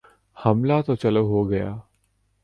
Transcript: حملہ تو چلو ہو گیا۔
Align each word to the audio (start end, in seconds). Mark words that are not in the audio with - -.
حملہ 0.37 0.81
تو 0.85 0.95
چلو 0.95 1.23
ہو 1.27 1.49
گیا۔ 1.49 1.69